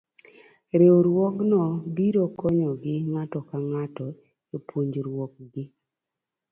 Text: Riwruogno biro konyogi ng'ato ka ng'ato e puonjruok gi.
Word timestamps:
Riwruogno 0.79 1.61
biro 1.95 2.23
konyogi 2.39 2.95
ng'ato 3.11 3.39
ka 3.47 3.57
ng'ato 3.67 4.05
e 4.55 4.57
puonjruok 4.67 5.33
gi. 5.53 5.63